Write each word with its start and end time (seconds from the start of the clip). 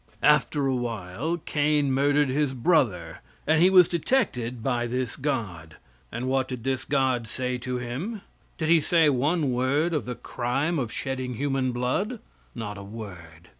After 0.23 0.65
a 0.65 0.73
while 0.75 1.37
Cain 1.45 1.91
murdered 1.91 2.29
his 2.29 2.55
brother, 2.55 3.19
and 3.45 3.61
he 3.61 3.69
was 3.69 3.87
detected 3.87 4.63
by 4.63 4.87
this 4.87 5.15
God. 5.15 5.75
And 6.11 6.27
what 6.27 6.47
did 6.47 6.63
this 6.63 6.85
God 6.85 7.27
say 7.27 7.59
to 7.59 7.77
him? 7.77 8.21
Did 8.57 8.67
He 8.67 8.81
say 8.81 9.09
one 9.11 9.51
word 9.51 9.93
of 9.93 10.05
the 10.05 10.15
crime 10.15 10.79
of 10.79 10.91
shedding 10.91 11.35
human 11.35 11.71
blood? 11.71 12.17
Not 12.55 12.79
a 12.79 12.83
word. 12.83 13.49